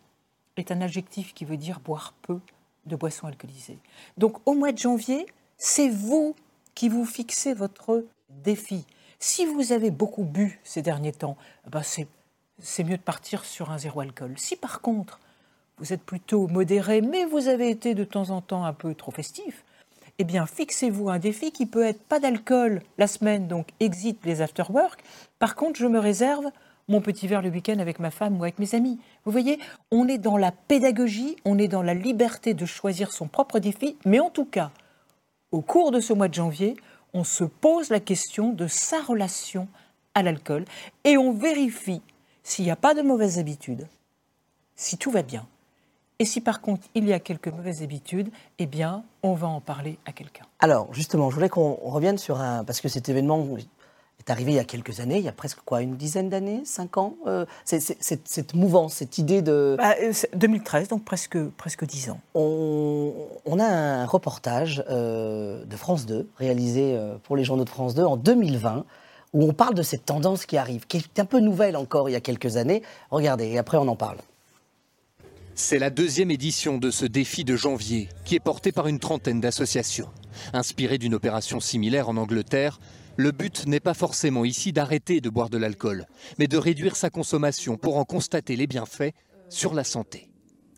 est 0.57 0.71
un 0.71 0.81
adjectif 0.81 1.33
qui 1.33 1.45
veut 1.45 1.57
dire 1.57 1.79
boire 1.79 2.13
peu 2.21 2.39
de 2.85 2.95
boissons 2.95 3.27
alcoolisées. 3.27 3.79
Donc, 4.17 4.37
au 4.45 4.53
mois 4.53 4.71
de 4.71 4.77
janvier, 4.77 5.25
c'est 5.57 5.89
vous 5.89 6.35
qui 6.75 6.89
vous 6.89 7.05
fixez 7.05 7.53
votre 7.53 8.05
défi. 8.29 8.85
Si 9.19 9.45
vous 9.45 9.71
avez 9.71 9.91
beaucoup 9.91 10.23
bu 10.23 10.59
ces 10.63 10.81
derniers 10.81 11.11
temps, 11.11 11.37
eh 11.67 11.69
ben 11.69 11.81
c'est 11.83 12.83
mieux 12.83 12.97
de 12.97 13.01
partir 13.01 13.45
sur 13.45 13.71
un 13.71 13.77
zéro 13.77 13.99
alcool. 13.99 14.33
Si 14.37 14.55
par 14.55 14.81
contre, 14.81 15.19
vous 15.77 15.93
êtes 15.93 16.03
plutôt 16.03 16.47
modéré, 16.47 17.01
mais 17.01 17.25
vous 17.25 17.47
avez 17.47 17.69
été 17.69 17.95
de 17.95 18.03
temps 18.03 18.29
en 18.29 18.41
temps 18.41 18.65
un 18.65 18.73
peu 18.73 18.93
trop 18.93 19.11
festif, 19.11 19.63
eh 20.21 20.25
bien, 20.25 20.45
fixez-vous 20.45 21.09
un 21.09 21.19
défi 21.19 21.51
qui 21.53 21.65
peut 21.65 21.85
être 21.85 22.03
pas 22.03 22.19
d'alcool 22.19 22.81
la 22.97 23.07
semaine, 23.07 23.47
donc 23.47 23.69
exit 23.79 24.19
les 24.25 24.41
after-work. 24.41 25.01
Par 25.39 25.55
contre, 25.55 25.79
je 25.79 25.87
me 25.87 25.97
réserve 25.97 26.45
mon 26.89 26.99
petit 26.99 27.27
verre 27.27 27.41
le 27.41 27.49
week-end 27.49 27.79
avec 27.79 27.99
ma 27.99 28.11
femme 28.11 28.37
ou 28.37 28.43
avec 28.43 28.59
mes 28.59 28.75
amis. 28.75 28.99
Vous 29.23 29.31
voyez, 29.31 29.59
on 29.91 30.09
est 30.09 30.17
dans 30.17 30.35
la 30.35 30.51
pédagogie, 30.51 31.37
on 31.45 31.57
est 31.57 31.69
dans 31.69 31.83
la 31.83 31.93
liberté 31.93 32.53
de 32.53 32.65
choisir 32.65 33.13
son 33.13 33.27
propre 33.27 33.59
défi, 33.59 33.95
mais 34.05 34.19
en 34.19 34.29
tout 34.29 34.43
cas, 34.43 34.71
au 35.51 35.61
cours 35.61 35.91
de 35.91 36.01
ce 36.01 36.11
mois 36.11 36.27
de 36.27 36.33
janvier, 36.33 36.75
on 37.13 37.23
se 37.23 37.43
pose 37.43 37.89
la 37.89 37.99
question 37.99 38.53
de 38.53 38.67
sa 38.67 39.01
relation 39.01 39.67
à 40.15 40.23
l'alcool 40.23 40.65
et 41.03 41.17
on 41.17 41.33
vérifie 41.33 42.01
s'il 42.43 42.65
n'y 42.65 42.71
a 42.71 42.75
pas 42.75 42.93
de 42.93 43.01
mauvaises 43.01 43.39
habitudes, 43.39 43.87
si 44.75 44.97
tout 44.97 45.11
va 45.11 45.21
bien. 45.21 45.47
Et 46.19 46.25
si 46.25 46.41
par 46.41 46.61
contre 46.61 46.87
il 46.95 47.05
y 47.05 47.13
a 47.13 47.19
quelques 47.19 47.47
mauvaises 47.47 47.81
habitudes, 47.81 48.29
eh 48.57 48.65
bien, 48.65 49.03
on 49.23 49.33
va 49.33 49.47
en 49.47 49.61
parler 49.61 49.97
à 50.05 50.11
quelqu'un. 50.11 50.45
Alors, 50.59 50.93
justement, 50.93 51.29
je 51.29 51.35
voulais 51.35 51.47
qu'on 51.47 51.75
revienne 51.75 52.17
sur 52.17 52.41
un. 52.41 52.65
Parce 52.65 52.81
que 52.81 52.89
cet 52.89 53.07
événement 53.07 53.39
est 54.29 54.31
arrivé 54.31 54.51
il 54.51 54.55
y 54.55 54.59
a 54.59 54.63
quelques 54.63 54.99
années, 54.99 55.17
il 55.17 55.23
y 55.23 55.27
a 55.27 55.33
presque 55.33 55.59
quoi, 55.65 55.81
une 55.81 55.95
dizaine 55.95 56.29
d'années, 56.29 56.61
cinq 56.65 56.97
ans 56.97 57.15
euh, 57.27 57.45
Cette 57.65 58.53
mouvance, 58.53 58.95
cette 58.95 59.17
idée 59.17 59.41
de... 59.41 59.77
2013, 60.35 60.83
bah, 60.83 60.95
donc 60.95 61.03
presque, 61.03 61.37
presque 61.57 61.85
dix 61.85 62.09
ans. 62.09 62.19
On, 62.35 63.59
a 63.59 63.65
un 63.65 64.05
reportage 64.05 64.83
euh, 64.89 65.65
de 65.65 65.75
France 65.75 66.05
2, 66.05 66.29
réalisé 66.37 66.95
euh, 66.95 67.15
pour 67.23 67.35
les 67.35 67.43
journaux 67.43 67.65
de 67.65 67.69
France 67.69 67.95
2 67.95 68.03
en 68.03 68.17
2020, 68.17 68.85
où 69.33 69.43
on 69.43 69.53
parle 69.53 69.73
de 69.73 69.83
cette 69.83 70.05
tendance 70.05 70.45
qui 70.45 70.57
arrive, 70.57 70.87
qui 70.87 70.97
est 70.97 71.19
un 71.19 71.25
peu 71.25 71.39
nouvelle 71.39 71.75
encore 71.75 72.09
il 72.09 72.13
y 72.13 72.15
a 72.15 72.21
quelques 72.21 72.57
années. 72.57 72.81
Regardez, 73.11 73.47
et 73.47 73.57
après 73.57 73.77
on 73.77 73.87
en 73.87 73.95
parle. 73.95 74.17
C'est 75.55 75.77
la 75.77 75.89
deuxième 75.89 76.31
édition 76.31 76.77
de 76.77 76.89
ce 76.89 77.05
défi 77.05 77.43
de 77.43 77.57
janvier, 77.57 78.07
qui 78.23 78.35
est 78.35 78.39
porté 78.39 78.71
par 78.71 78.87
une 78.87 78.99
trentaine 78.99 79.41
d'associations. 79.41 80.07
Inspiré 80.53 80.97
d'une 80.97 81.13
opération 81.13 81.59
similaire 81.59 82.07
en 82.07 82.15
Angleterre, 82.15 82.79
le 83.19 83.31
but 83.33 83.67
n'est 83.67 83.81
pas 83.81 83.93
forcément 83.93 84.45
ici 84.45 84.71
d'arrêter 84.71 85.19
de 85.19 85.29
boire 85.29 85.49
de 85.49 85.57
l'alcool, 85.57 86.05
mais 86.37 86.47
de 86.47 86.57
réduire 86.57 86.95
sa 86.95 87.09
consommation 87.09 87.75
pour 87.75 87.97
en 87.97 88.05
constater 88.05 88.55
les 88.55 88.65
bienfaits 88.65 89.11
sur 89.49 89.73
la 89.73 89.83
santé. 89.83 90.29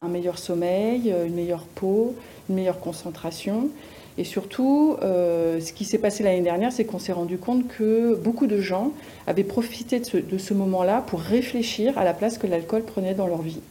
Un 0.02 0.08
meilleur 0.08 0.40
sommeil, 0.40 1.14
une 1.28 1.36
meilleure 1.36 1.66
peau, 1.66 2.16
une 2.50 2.56
meilleure 2.56 2.80
concentration. 2.80 3.70
Et 4.18 4.24
surtout, 4.24 4.98
euh, 5.04 5.62
ce 5.62 5.72
qui 5.72 5.86
s'est 5.86 6.00
passé 6.00 6.24
l'année 6.24 6.42
dernière, 6.42 6.72
c'est 6.72 6.84
qu'on 6.84 6.98
s'est 6.98 7.12
rendu 7.12 7.38
compte 7.38 7.68
que 7.68 8.16
beaucoup 8.16 8.48
de 8.48 8.60
gens 8.60 8.92
avaient 9.28 9.44
profité 9.44 10.00
de 10.00 10.06
ce, 10.06 10.18
de 10.18 10.40
ce 10.40 10.56
moment-là 10.56 11.02
pour 11.02 11.20
réfléchir 11.20 11.96
à 12.00 12.04
la 12.04 12.16
place 12.16 12.40
que 12.40 12.48
l'alcool 12.48 12.82
prenait 12.82 13.14
dans 13.14 13.28
leur 13.28 13.44
vie. 13.44 13.62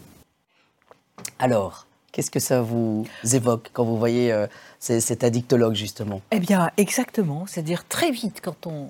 Alors, 1.41 1.89
Qu'est-ce 2.13 2.31
que 2.31 2.41
ça 2.41 2.61
vous 2.61 3.07
évoque 3.33 3.71
quand 3.73 3.85
vous 3.85 3.97
voyez 3.97 4.33
euh, 4.33 4.47
cet 4.79 5.23
addictologue, 5.23 5.75
justement? 5.75 6.21
Eh 6.33 6.41
bien, 6.41 6.71
exactement. 6.77 7.47
C'est-à-dire, 7.47 7.87
très 7.87 8.11
vite, 8.11 8.41
quand 8.43 8.67
on 8.67 8.89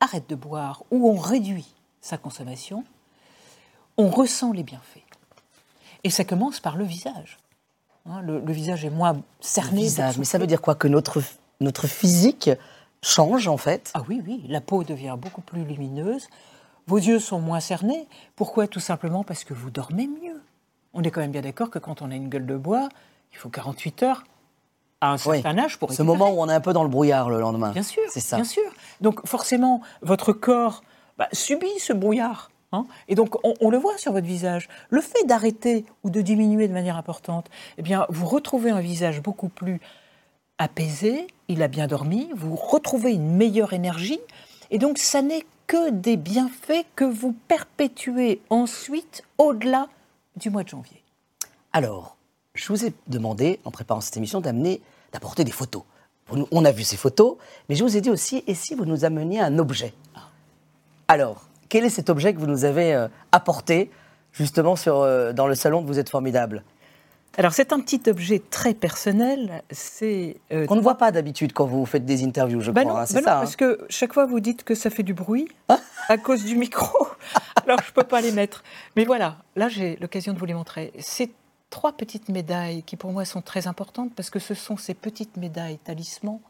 arrête 0.00 0.28
de 0.28 0.34
boire 0.34 0.82
ou 0.90 1.08
on 1.08 1.16
réduit 1.16 1.72
sa 2.00 2.18
consommation, 2.18 2.84
on 3.96 4.08
ressent 4.08 4.52
les 4.52 4.64
bienfaits. 4.64 5.04
Et 6.02 6.10
ça 6.10 6.24
commence 6.24 6.60
par 6.60 6.76
le 6.76 6.84
visage. 6.84 7.38
Hein, 8.06 8.20
le, 8.20 8.52
visage 8.52 8.84
est 8.84 8.90
moins 8.90 9.22
cerné. 9.40 9.80
Le 9.80 9.86
visage, 9.86 10.18
mais 10.18 10.24
ça 10.24 10.38
veut 10.38 10.46
dire 10.46 10.60
quoi? 10.60 10.74
Que 10.74 10.88
notre, 10.88 11.22
notre 11.60 11.86
physique 11.86 12.50
change, 13.00 13.48
en 13.48 13.56
fait? 13.56 13.92
Ah 13.94 14.02
oui, 14.08 14.20
oui. 14.26 14.44
La 14.48 14.60
peau 14.60 14.82
devient 14.82 15.16
beaucoup 15.18 15.40
plus 15.40 15.64
lumineuse. 15.64 16.26
Vos 16.86 16.98
yeux 16.98 17.20
sont 17.20 17.38
moins 17.38 17.60
cernés. 17.60 18.06
Pourquoi? 18.36 18.66
Tout 18.66 18.80
simplement 18.80 19.24
parce 19.24 19.44
que 19.44 19.54
vous 19.54 19.70
dormez 19.70 20.06
mieux 20.06 20.42
on 20.94 21.02
est 21.02 21.10
quand 21.10 21.20
même 21.20 21.32
bien 21.32 21.42
d'accord 21.42 21.70
que 21.70 21.78
quand 21.78 22.02
on 22.02 22.10
a 22.10 22.14
une 22.14 22.28
gueule 22.28 22.46
de 22.46 22.56
bois, 22.56 22.88
il 23.32 23.36
faut 23.36 23.48
48 23.48 24.02
heures 24.04 24.24
à 25.00 25.12
un 25.12 25.18
certain 25.18 25.58
âge 25.58 25.78
pour 25.78 25.92
Ce 25.92 26.02
moment 26.02 26.30
où 26.30 26.40
on 26.40 26.48
est 26.48 26.54
un 26.54 26.60
peu 26.60 26.72
dans 26.72 26.84
le 26.84 26.88
brouillard 26.88 27.28
le 27.28 27.40
lendemain. 27.40 27.72
Bien 27.72 27.82
sûr, 27.82 28.02
c'est 28.08 28.20
ça. 28.20 28.36
Bien 28.36 28.44
sûr. 28.44 28.62
Donc 29.00 29.26
forcément, 29.26 29.82
votre 30.02 30.32
corps 30.32 30.82
bah, 31.18 31.28
subit 31.32 31.78
ce 31.78 31.92
brouillard. 31.92 32.50
Hein. 32.72 32.86
et 33.06 33.14
donc, 33.14 33.36
on, 33.44 33.70
le 33.70 33.78
voit 33.78 33.96
sur 33.98 34.10
votre 34.10 34.26
visage. 34.26 34.68
Le 34.90 35.00
fait 35.00 35.24
d'arrêter 35.26 35.84
ou 36.02 36.10
de 36.10 36.20
diminuer 36.20 36.66
de 36.66 36.72
manière 36.72 36.96
importante, 36.96 37.48
eh 37.78 37.82
bien, 37.82 38.04
vous 38.08 38.26
retrouvez 38.26 38.70
un 38.70 38.80
visage 38.80 39.22
beaucoup 39.22 39.48
plus 39.48 39.80
apaisé, 40.58 41.28
il 41.46 41.62
a 41.62 41.68
bien 41.68 41.86
dormi, 41.86 42.28
vous 42.34 42.56
retrouvez 42.56 43.12
une 43.12 43.36
meilleure 43.36 43.74
énergie. 43.74 44.18
Et 44.72 44.78
donc, 44.78 44.98
ça 44.98 45.22
n'est 45.22 45.44
que 45.68 45.90
des 45.90 46.16
bienfaits 46.16 46.84
que 46.96 47.04
vous 47.04 47.32
perpétuez 47.46 48.40
ensuite 48.50 49.22
au-delà 49.38 49.86
du 50.36 50.50
mois 50.50 50.64
de 50.64 50.68
janvier. 50.68 51.02
Alors, 51.72 52.16
je 52.54 52.68
vous 52.68 52.84
ai 52.84 52.92
demandé, 53.06 53.60
en 53.64 53.70
préparant 53.70 54.00
cette 54.00 54.16
émission, 54.16 54.40
d'amener, 54.40 54.80
d'apporter 55.12 55.44
des 55.44 55.52
photos. 55.52 55.82
On 56.30 56.64
a 56.64 56.72
vu 56.72 56.84
ces 56.84 56.96
photos, 56.96 57.36
mais 57.68 57.74
je 57.74 57.84
vous 57.84 57.96
ai 57.96 58.00
dit 58.00 58.10
aussi, 58.10 58.42
et 58.46 58.54
si 58.54 58.74
vous 58.74 58.86
nous 58.86 59.04
ameniez 59.04 59.40
un 59.40 59.58
objet? 59.58 59.92
Alors, 61.08 61.48
quel 61.68 61.84
est 61.84 61.90
cet 61.90 62.08
objet 62.08 62.32
que 62.32 62.38
vous 62.38 62.46
nous 62.46 62.64
avez 62.64 62.94
euh, 62.94 63.08
apporté, 63.32 63.90
justement, 64.32 64.76
sur, 64.76 65.00
euh, 65.00 65.32
dans 65.32 65.46
le 65.46 65.54
salon 65.54 65.82
de 65.82 65.86
Vous 65.86 65.98
êtes 65.98 66.08
formidable? 66.08 66.64
Alors 67.36 67.52
c'est 67.52 67.72
un 67.72 67.80
petit 67.80 68.00
objet 68.08 68.40
très 68.50 68.74
personnel. 68.74 69.62
C'est 69.70 70.36
euh, 70.52 70.66
qu'on 70.66 70.76
ne 70.76 70.80
voit 70.80 70.96
pas 70.96 71.10
d'habitude 71.10 71.52
quand 71.52 71.66
vous 71.66 71.84
faites 71.84 72.04
des 72.04 72.24
interviews, 72.24 72.60
je 72.60 72.70
ben 72.70 72.84
crois. 72.84 73.02
Hein, 73.02 73.06
c'est 73.06 73.14
ben 73.14 73.24
ça. 73.24 73.36
Hein? 73.36 73.40
parce 73.40 73.56
que 73.56 73.84
chaque 73.88 74.12
fois 74.12 74.26
vous 74.26 74.40
dites 74.40 74.62
que 74.62 74.74
ça 74.74 74.90
fait 74.90 75.02
du 75.02 75.14
bruit 75.14 75.48
à 76.08 76.18
cause 76.18 76.44
du 76.44 76.56
micro. 76.56 77.08
Alors 77.56 77.80
je 77.82 77.92
peux 77.92 78.04
pas 78.04 78.20
les 78.20 78.32
mettre. 78.32 78.62
Mais 78.96 79.04
voilà, 79.04 79.38
là 79.56 79.68
j'ai 79.68 79.96
l'occasion 79.96 80.32
de 80.32 80.38
vous 80.38 80.44
les 80.44 80.54
montrer. 80.54 80.92
C'est 80.98 81.30
trois 81.70 81.92
petites 81.92 82.28
médailles 82.28 82.82
qui 82.82 82.96
pour 82.96 83.12
moi 83.12 83.24
sont 83.24 83.42
très 83.42 83.66
importantes 83.66 84.12
parce 84.14 84.30
que 84.30 84.38
ce 84.38 84.54
sont 84.54 84.76
ces 84.76 84.94
petites 84.94 85.36
médailles 85.36 85.78
talismans 85.78 86.40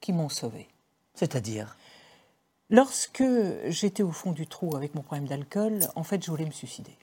qui 0.00 0.12
m'ont 0.12 0.28
sauvé. 0.28 0.68
C'est-à-dire? 1.14 1.76
Lorsque 2.70 3.24
j'étais 3.66 4.02
au 4.02 4.12
fond 4.12 4.32
du 4.32 4.46
trou 4.46 4.76
avec 4.76 4.94
mon 4.94 5.02
problème 5.02 5.28
d'alcool, 5.28 5.80
en 5.94 6.02
fait, 6.04 6.24
je 6.24 6.30
voulais 6.30 6.46
me 6.46 6.52
suicider. 6.52 6.96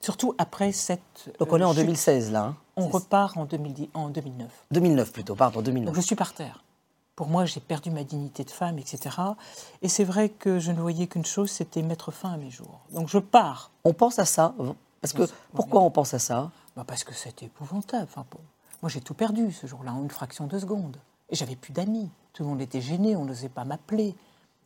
Surtout 0.00 0.34
après 0.38 0.70
cette. 0.70 1.30
Donc 1.40 1.52
on 1.52 1.60
est 1.60 1.64
en 1.64 1.74
2016 1.74 2.28
euh, 2.28 2.32
là. 2.32 2.44
Hein? 2.44 2.56
on 2.76 2.86
repart 2.86 3.36
en, 3.36 3.44
2010, 3.44 3.88
en 3.94 4.10
2009. 4.10 4.48
2009 4.70 5.12
plutôt, 5.12 5.34
pardon, 5.34 5.60
2009. 5.60 5.86
Donc 5.86 6.00
je 6.00 6.06
suis 6.06 6.14
par 6.14 6.32
terre. 6.34 6.62
Pour 7.18 7.26
moi, 7.26 7.46
j'ai 7.46 7.58
perdu 7.58 7.90
ma 7.90 8.04
dignité 8.04 8.44
de 8.44 8.50
femme, 8.50 8.78
etc. 8.78 9.16
Et 9.82 9.88
c'est 9.88 10.04
vrai 10.04 10.28
que 10.28 10.60
je 10.60 10.70
ne 10.70 10.80
voyais 10.80 11.08
qu'une 11.08 11.24
chose, 11.24 11.50
c'était 11.50 11.82
mettre 11.82 12.12
fin 12.12 12.30
à 12.30 12.36
mes 12.36 12.48
jours. 12.48 12.78
Donc 12.92 13.08
je 13.08 13.18
pars. 13.18 13.72
On 13.82 13.92
pense 13.92 14.20
à 14.20 14.24
ça 14.24 14.54
Parce 15.00 15.14
que 15.14 15.24
pourquoi 15.52 15.80
on 15.82 15.90
pense 15.90 16.14
à 16.14 16.20
ça? 16.20 16.52
Bah 16.76 16.84
Parce 16.86 17.02
que 17.02 17.12
c'était 17.12 17.46
épouvantable. 17.46 18.06
Enfin, 18.08 18.24
Moi, 18.82 18.88
j'ai 18.88 19.00
tout 19.00 19.14
perdu 19.14 19.50
ce 19.50 19.66
jour-là, 19.66 19.94
en 19.94 20.04
une 20.04 20.10
fraction 20.12 20.46
de 20.46 20.56
seconde. 20.60 20.96
Et 21.28 21.34
j'avais 21.34 21.56
plus 21.56 21.72
d'amis. 21.72 22.08
Tout 22.34 22.44
le 22.44 22.50
monde 22.50 22.60
était 22.60 22.80
gêné, 22.80 23.16
on 23.16 23.24
n'osait 23.24 23.48
pas 23.48 23.64
m'appeler. 23.64 24.14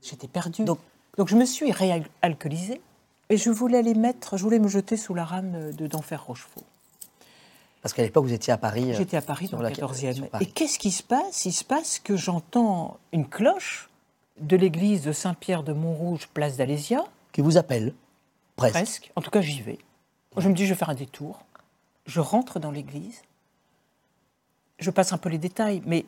J'étais 0.02 0.28
perdue. 0.28 0.64
Donc, 0.64 0.78
Donc 1.16 1.28
je 1.28 1.36
me 1.36 1.46
suis 1.46 1.72
réalcoolisée. 1.72 2.82
Et 3.30 3.38
je 3.38 3.48
voulais 3.48 3.80
les 3.80 3.94
mettre, 3.94 4.36
je 4.36 4.42
voulais 4.42 4.58
me 4.58 4.68
jeter 4.68 4.98
sous 4.98 5.14
la 5.14 5.24
rame 5.24 5.72
de 5.72 5.86
d'Enfer 5.86 6.22
Rochefort. 6.22 6.64
Parce 7.82 7.92
qu'à 7.92 8.02
l'époque, 8.02 8.24
vous 8.24 8.32
étiez 8.32 8.52
à 8.52 8.58
Paris. 8.58 8.92
Euh, 8.92 8.96
J'étais 8.96 9.16
à 9.16 9.22
Paris 9.22 9.48
dans 9.48 9.60
la 9.60 9.70
14e. 9.70 10.28
Et 10.40 10.46
qu'est-ce 10.46 10.78
qui 10.78 10.92
se 10.92 11.02
passe? 11.02 11.44
Il 11.44 11.52
se 11.52 11.64
passe 11.64 11.98
que 11.98 12.16
j'entends 12.16 12.98
une 13.12 13.28
cloche 13.28 13.90
de 14.40 14.56
l'église 14.56 15.02
de 15.02 15.12
Saint-Pierre 15.12 15.64
de 15.64 15.72
Montrouge, 15.72 16.28
place 16.32 16.56
d'Alésia. 16.56 17.04
Qui 17.32 17.40
vous 17.40 17.56
appelle 17.56 17.92
Presque. 18.56 18.72
Presque. 18.74 19.12
En 19.16 19.20
tout 19.20 19.30
cas, 19.30 19.40
j'y 19.40 19.60
vais. 19.60 19.78
Je 20.36 20.48
me 20.48 20.54
dis, 20.54 20.64
je 20.64 20.72
vais 20.72 20.78
faire 20.78 20.90
un 20.90 20.94
détour. 20.94 21.44
Je 22.06 22.20
rentre 22.20 22.60
dans 22.60 22.70
l'église. 22.70 23.22
Je 24.78 24.90
passe 24.90 25.12
un 25.12 25.18
peu 25.18 25.28
les 25.28 25.38
détails, 25.38 25.82
mais 25.84 26.04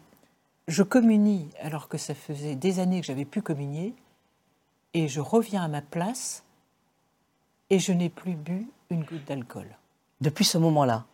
je 0.68 0.82
communie 0.82 1.48
alors 1.60 1.88
que 1.88 1.98
ça 1.98 2.14
faisait 2.14 2.54
des 2.54 2.78
années 2.78 3.00
que 3.00 3.06
j'avais 3.06 3.24
pu 3.24 3.42
communier. 3.42 3.94
Et 4.94 5.08
je 5.08 5.20
reviens 5.20 5.64
à 5.64 5.68
ma 5.68 5.82
place 5.82 6.44
et 7.70 7.80
je 7.80 7.92
n'ai 7.92 8.08
plus 8.08 8.34
bu 8.34 8.68
une 8.90 9.02
goutte 9.02 9.24
d'alcool. 9.24 9.66
Depuis 10.20 10.44
ce 10.44 10.56
moment-là. 10.58 11.04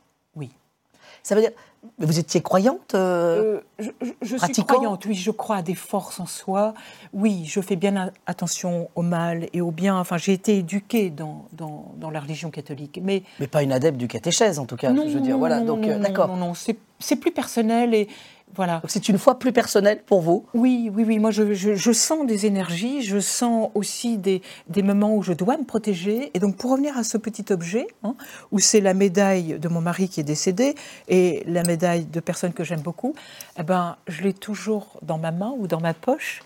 Ça 1.22 1.34
veut 1.34 1.40
dire, 1.40 1.50
vous 1.98 2.18
étiez 2.18 2.42
croyante 2.42 2.94
euh, 2.94 3.60
euh, 3.80 3.84
Je, 4.20 4.36
suis 4.36 4.64
croyante, 4.64 5.04
oui, 5.06 5.14
je 5.14 5.30
crois 5.30 5.56
à 5.56 5.62
des 5.62 5.74
forces 5.74 6.20
en 6.20 6.26
soi. 6.26 6.74
Oui, 7.12 7.44
je 7.46 7.60
fais 7.60 7.76
bien 7.76 8.10
attention 8.26 8.90
au 8.94 9.02
mal 9.02 9.48
et 9.52 9.60
au 9.60 9.70
bien. 9.70 9.98
Enfin, 9.98 10.18
j'ai 10.18 10.32
été 10.32 10.58
éduquée 10.58 11.10
dans, 11.10 11.46
dans, 11.52 11.92
dans, 11.96 12.10
la 12.10 12.20
religion 12.20 12.50
catholique. 12.50 13.00
Mais, 13.02 13.22
mais 13.38 13.46
pas 13.46 13.62
une 13.62 13.72
adepte 13.72 13.96
du 13.96 14.08
catéchèse, 14.08 14.58
en 14.58 14.66
tout 14.66 14.76
cas. 14.76 14.90
Non, 14.90 15.08
je 15.08 15.14
veux 15.14 15.20
dire. 15.20 15.38
voilà, 15.38 15.60
donc, 15.60 15.86
euh, 15.86 15.98
d'accord. 15.98 16.28
Non, 16.28 16.36
non, 16.36 16.52
c'est 16.54 17.16
plus 17.16 17.32
personnel 17.32 17.94
et, 17.94 18.08
voilà. 18.54 18.82
C'est 18.88 19.08
une 19.08 19.18
foi 19.18 19.38
plus 19.38 19.52
personnelle 19.52 20.02
pour 20.04 20.20
vous 20.20 20.46
Oui, 20.54 20.90
oui, 20.92 21.04
oui. 21.06 21.18
Moi, 21.18 21.30
je, 21.30 21.92
sens 21.92 22.26
des 22.26 22.46
énergies, 22.46 23.02
je 23.02 23.18
sens 23.18 23.70
aussi 23.74 24.18
des, 24.18 24.42
moments 24.82 25.14
où 25.14 25.22
je 25.22 25.32
dois 25.32 25.56
me 25.56 25.64
protéger. 25.64 26.30
Et 26.34 26.38
donc, 26.38 26.56
pour 26.56 26.72
revenir 26.72 26.96
à 26.98 27.04
ce 27.04 27.16
petit 27.16 27.44
objet, 27.52 27.86
hein, 28.02 28.14
où 28.50 28.58
c'est 28.58 28.80
la 28.80 28.94
médaille 28.94 29.58
de 29.58 29.68
mon 29.68 29.80
mari 29.80 30.08
qui 30.08 30.20
est 30.20 30.24
décédé 30.24 30.74
et 31.08 31.42
la 31.46 31.62
médaille 31.62 32.04
de 32.04 32.20
personnes 32.20 32.52
que 32.52 32.64
j'aime 32.64 32.80
beaucoup, 32.80 33.14
eh 33.58 33.62
ben, 33.62 33.96
je 34.08 34.22
l'ai 34.22 34.34
toujours 34.34 34.98
dans 35.02 35.18
ma 35.18 35.30
main 35.30 35.54
ou 35.56 35.66
dans 35.66 35.80
ma 35.80 35.94
poche. 35.94 36.42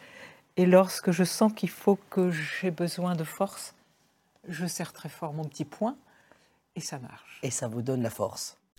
Et 0.57 0.67
lorsque 0.67 1.11
je 1.11 1.25
sens 1.25 1.53
qu'il 1.53 1.71
faut 1.71 1.99
que 2.11 2.31
j'ai 2.31 2.71
besoin 2.71 3.17
de 3.17 3.25
force, 3.25 3.75
je 4.49 4.67
serre 4.67 4.93
très 4.93 5.09
fort 5.09 5.33
mon 5.33 5.45
petit 5.45 5.65
poing 5.65 5.97
et 6.77 6.81
ça 6.81 6.99
marche. 6.99 7.41
Et 7.43 7.51
ça 7.51 7.67
vous 7.67 7.83
donne 7.83 8.03
la 8.03 8.11
force. 8.11 8.57